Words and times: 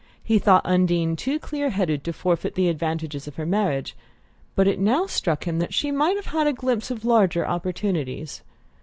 He 0.23 0.39
thought 0.39 0.63
Undine 0.65 1.15
too 1.15 1.37
clear 1.37 1.69
headed 1.69 2.03
to 2.05 2.11
forfeit 2.11 2.55
the 2.55 2.69
advantages 2.69 3.27
of 3.27 3.35
her 3.35 3.45
marriage; 3.45 3.95
but 4.55 4.67
it 4.67 4.79
now 4.79 5.05
struck 5.05 5.43
him 5.45 5.59
that 5.59 5.75
she 5.75 5.91
might 5.91 6.15
have 6.15 6.33
had 6.33 6.47
a 6.47 6.53
glimpse 6.53 6.89
of 6.89 7.05
larger 7.05 7.45
opportunities. 7.47 8.41